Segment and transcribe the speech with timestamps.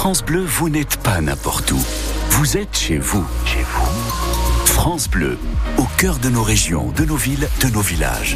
[0.00, 1.84] France Bleu, vous n'êtes pas n'importe où.
[2.30, 3.22] Vous êtes chez vous.
[3.44, 4.64] Chez vous.
[4.64, 5.36] France Bleu,
[5.76, 8.34] au cœur de nos régions, de nos villes, de nos villages.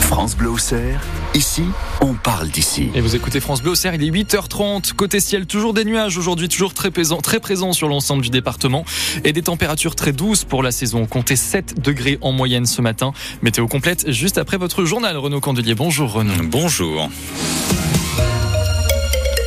[0.00, 1.62] France Bleu au Cerf, ici,
[2.00, 2.90] on parle d'ici.
[2.96, 4.92] Et vous écoutez France Bleu au Cerf, il est 8h30.
[4.94, 8.84] Côté ciel, toujours des nuages aujourd'hui, toujours très présents très présent sur l'ensemble du département.
[9.22, 11.06] Et des températures très douces pour la saison.
[11.06, 13.12] Comptez 7 degrés en moyenne ce matin.
[13.42, 15.76] Météo complète juste après votre journal, Renaud Candelier.
[15.76, 16.42] Bonjour Renaud.
[16.42, 17.08] Bonjour.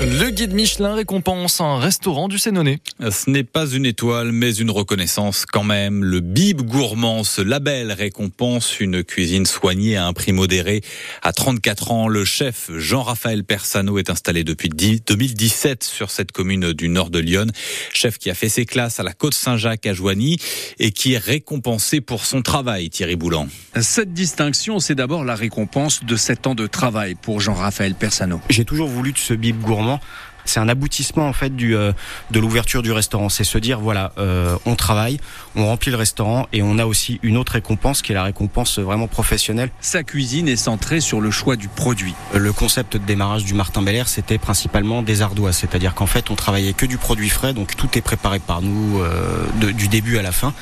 [0.06, 2.80] Le guide Michelin récompense un restaurant du Sénonais.
[3.10, 6.04] Ce n'est pas une étoile, mais une reconnaissance quand même.
[6.04, 10.82] Le Bib Gourmand, ce label récompense une cuisine soignée à un prix modéré.
[11.22, 16.90] À 34 ans, le chef Jean-Raphaël Persano est installé depuis 2017 sur cette commune du
[16.90, 17.48] nord de Lyon.
[17.94, 20.38] Chef qui a fait ses classes à la Côte Saint-Jacques à Joigny
[20.80, 23.48] et qui est récompensé pour son travail, Thierry Boulan.
[23.80, 28.42] Cette distinction, c'est d'abord la récompense de 7 ans de travail pour Jean-Raphaël Persano.
[28.50, 31.94] J'ai toujours voulu de ce Bib Gourmand moment c'est un aboutissement en fait du, euh,
[32.32, 33.30] de l'ouverture du restaurant.
[33.30, 35.20] C'est se dire voilà, euh, on travaille,
[35.56, 38.80] on remplit le restaurant et on a aussi une autre récompense qui est la récompense
[38.80, 39.70] vraiment professionnelle.
[39.82, 42.14] Sa cuisine est centrée sur le choix du produit.
[42.34, 46.36] Le concept de démarrage du Martin Belair, c'était principalement des ardoises, c'est-à-dire qu'en fait on
[46.36, 50.18] travaillait que du produit frais, donc tout est préparé par nous euh, de, du début
[50.18, 50.54] à la fin.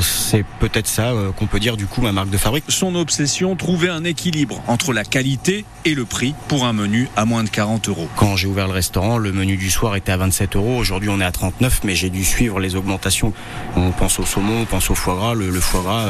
[0.00, 2.64] c'est peut-être ça qu'on peut dire du coup ma marque de fabrique.
[2.68, 7.24] Son obsession, trouver un équilibre entre la qualité et le prix pour un menu à
[7.24, 8.08] moins de 40 euros.
[8.16, 10.76] Quand j'ai ouvert le restaurant, le menu du soir était à 27 euros.
[10.78, 13.32] Aujourd'hui, on est à 39, mais j'ai dû suivre les augmentations.
[13.76, 15.34] On pense au saumon, on pense au foie gras.
[15.34, 16.00] Le, foie gras,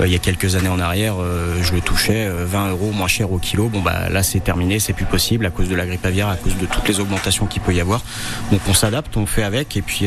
[0.00, 2.90] euh, il y a quelques années en arrière, euh, je le touchais 20 euh, euros
[2.92, 3.68] moins cher au kilo.
[3.68, 6.36] Bon, bah là, c'est terminé, c'est plus possible à cause de la grippe aviaire, à
[6.36, 8.02] cause de toutes les augmentations qu'il peut y avoir.
[8.50, 9.76] Donc, on s'adapte, on fait avec.
[9.76, 10.06] Et puis,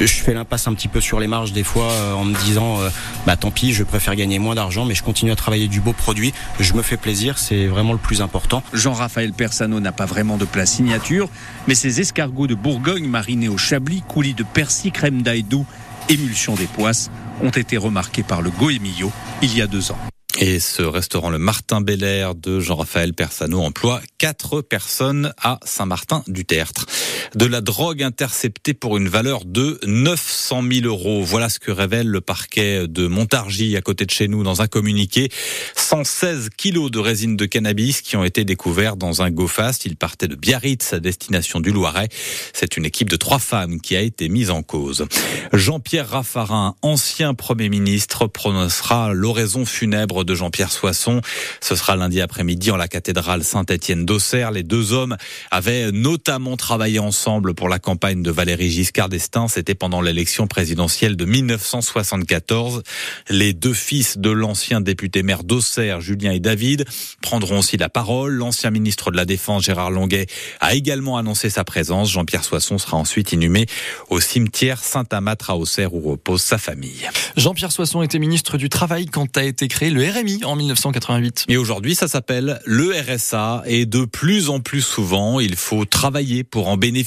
[0.00, 2.78] je fais l'impasse un petit peu sur les marges des fois en me disant,
[3.26, 5.92] bah tant pis, je préfère gagner moins d'argent, mais je continue à travailler du beau
[5.92, 6.32] produit.
[6.58, 8.62] Je me fais plaisir, c'est vraiment le plus important.
[8.72, 11.28] Jean-Raphaël Persano n'a pas vraiment de place signature,
[11.66, 15.66] mais ces escargots de Bourgogne marinés au chablis, coulis de persil, crème d'ail doux,
[16.08, 17.10] émulsion des poisses,
[17.42, 19.98] ont été remarqués par le Goemillo il y a deux ans.
[20.38, 26.86] Et ce restaurant, le Martin Belair de Jean-Raphaël Persano, emploie quatre personnes à Saint-Martin-du-Tertre.
[27.34, 31.22] De la drogue interceptée pour une valeur de 900 000 euros.
[31.22, 34.66] Voilà ce que révèle le parquet de Montargis, à côté de chez nous, dans un
[34.66, 35.30] communiqué.
[35.76, 39.84] 116 kilos de résine de cannabis qui ont été découverts dans un go-fast.
[39.84, 42.08] Il partait de Biarritz à destination du Loiret.
[42.52, 45.06] C'est une équipe de trois femmes qui a été mise en cause.
[45.52, 51.20] Jean-Pierre Raffarin, ancien Premier ministre, prononcera l'oraison funèbre de Jean-Pierre Soisson.
[51.60, 54.50] Ce sera lundi après-midi en la cathédrale Saint-Étienne d'Auxerre.
[54.50, 55.16] Les deux hommes
[55.50, 59.48] avaient notamment travaillé ensemble pour la campagne de Valéry Giscard d'Estaing.
[59.48, 62.84] C'était pendant l'élection présidentielle de 1974.
[63.28, 66.84] Les deux fils de l'ancien député maire d'Auxerre, Julien et David,
[67.20, 68.34] prendront aussi la parole.
[68.34, 70.26] L'ancien ministre de la Défense, Gérard Longuet,
[70.60, 72.12] a également annoncé sa présence.
[72.12, 73.66] Jean-Pierre Soisson sera ensuite inhumé
[74.08, 77.08] au cimetière Saint-Amatre à Auxerre où repose sa famille.
[77.36, 81.46] Jean-Pierre Soisson était ministre du Travail quand a été créé le RMI en 1988.
[81.48, 86.44] Et aujourd'hui, ça s'appelle le RSA et de plus en plus souvent, il faut travailler
[86.44, 86.99] pour en bénéficier.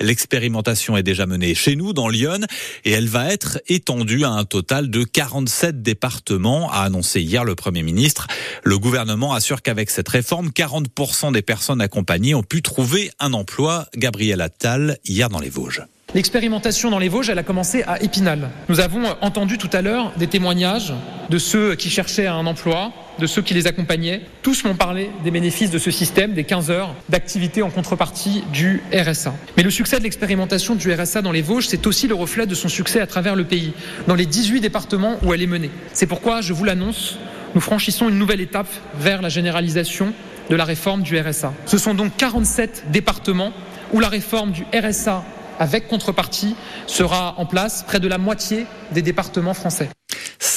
[0.00, 2.40] L'expérimentation est déjà menée chez nous, dans Lyon,
[2.84, 7.54] et elle va être étendue à un total de 47 départements, a annoncé hier le
[7.54, 8.26] Premier ministre.
[8.62, 13.86] Le gouvernement assure qu'avec cette réforme, 40% des personnes accompagnées ont pu trouver un emploi.
[13.96, 15.82] Gabriel Attal, hier dans les Vosges.
[16.14, 18.50] L'expérimentation dans les Vosges, elle a commencé à Épinal.
[18.68, 20.94] Nous avons entendu tout à l'heure des témoignages
[21.28, 24.20] de ceux qui cherchaient un emploi, de ceux qui les accompagnaient.
[24.40, 28.80] Tous m'ont parlé des bénéfices de ce système, des 15 heures d'activité en contrepartie du
[28.92, 29.34] RSA.
[29.56, 32.54] Mais le succès de l'expérimentation du RSA dans les Vosges, c'est aussi le reflet de
[32.54, 33.72] son succès à travers le pays,
[34.06, 35.70] dans les 18 départements où elle est menée.
[35.92, 37.18] C'est pourquoi, je vous l'annonce,
[37.56, 38.70] nous franchissons une nouvelle étape
[39.00, 40.12] vers la généralisation
[40.48, 41.52] de la réforme du RSA.
[41.66, 43.52] Ce sont donc 47 départements
[43.92, 45.24] où la réforme du RSA
[45.58, 46.56] avec contrepartie,
[46.86, 49.88] sera en place près de la moitié des départements français.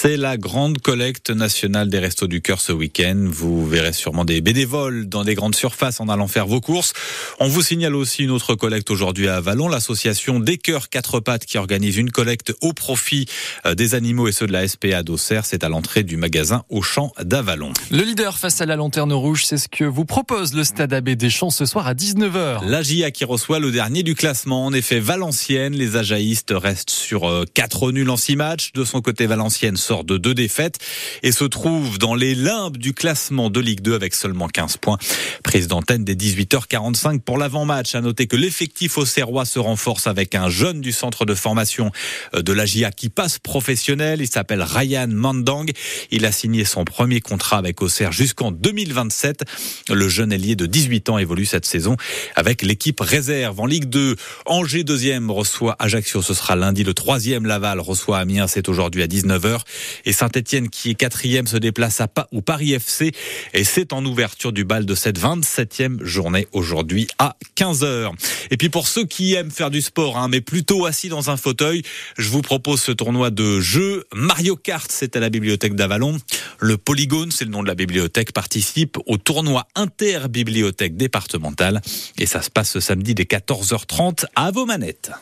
[0.08, 3.28] C'est la grande collecte nationale des Restos du Cœur ce week-end.
[3.30, 6.94] Vous verrez sûrement des bénévoles dans des grandes surfaces en allant faire vos courses.
[7.42, 11.44] On vous signale aussi une autre collecte aujourd'hui à Avalon, l'association Des Cœurs Quatre Pattes
[11.44, 13.26] qui organise une collecte au profit
[13.66, 15.46] euh, des animaux et ceux de la SPA d'Auxerre.
[15.46, 17.74] C'est à l'entrée du magasin Auchan d'Avalon.
[17.92, 21.18] Le leader face à la lanterne rouge, c'est ce que vous propose le Stade Abbé
[21.18, 22.66] des Champs ce soir à 19h.
[22.66, 24.68] La GIA qui reçoit le dernier du classement.
[24.68, 28.72] En effet, Valenciennes, les Ajaïstes restent sur 4 euh, nuls en 6 matchs.
[28.72, 30.78] De son côté, Valenciennes sort de deux défaites
[31.24, 34.98] et se trouve dans les limbes du classement de Ligue 2 avec seulement 15 points.
[35.44, 37.96] Prise d'antenne des 18h45 pour l'avant-match.
[37.96, 41.92] À noter que l'effectif au Serrois se renforce avec un jeune du centre de formation
[42.34, 44.22] de la GIA qui passe professionnel.
[44.22, 45.72] Il s'appelle Ryan Mandang.
[46.12, 49.44] Il a signé son premier contrat avec Auxerre jusqu'en 2027.
[49.90, 51.96] Le jeune ailier de 18 ans évolue cette saison
[52.36, 53.60] avec l'équipe réserve.
[53.60, 54.16] En Ligue 2,
[54.46, 56.22] Angers deuxième reçoit Ajaccio.
[56.22, 56.84] Ce sera lundi.
[56.84, 58.48] Le troisième Laval reçoit Amiens.
[58.48, 59.60] C'est aujourd'hui à 19h.
[60.06, 63.12] Et Saint-Etienne qui est quatrième se déplace à pa au Paris FC.
[63.54, 68.12] Et c'est en ouverture du bal de cette 27e journée aujourd'hui à 15h.
[68.52, 71.38] Et puis pour ceux qui aiment faire du sport, hein, mais plutôt assis dans un
[71.38, 71.84] fauteuil,
[72.18, 74.92] je vous propose ce tournoi de jeux Mario Kart.
[74.92, 76.18] C'est à la bibliothèque d'Avalon.
[76.60, 81.82] Le Polygone, c'est le nom de la bibliothèque, participe au tournoi inter-bibliothèque départementale.
[82.18, 85.12] Et ça se passe ce samedi dès 14h30 à vos manettes.